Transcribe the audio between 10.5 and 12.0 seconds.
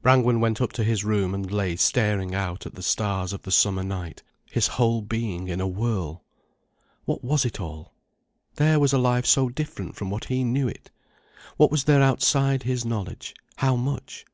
it. What was there